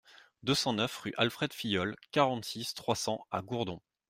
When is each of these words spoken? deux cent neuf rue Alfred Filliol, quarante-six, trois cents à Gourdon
deux 0.41 0.55
cent 0.55 0.73
neuf 0.73 0.97
rue 0.97 1.13
Alfred 1.15 1.53
Filliol, 1.53 1.95
quarante-six, 2.11 2.73
trois 2.73 2.95
cents 2.95 3.27
à 3.29 3.43
Gourdon 3.43 3.79